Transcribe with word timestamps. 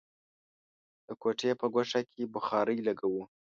د 1.07 1.09
کوټې 1.21 1.51
په 1.59 1.65
ګوښه 1.73 2.01
کې 2.11 2.31
بخارۍ 2.33 2.77
لګوو. 2.87 3.23